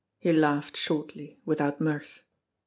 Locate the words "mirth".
1.79-2.23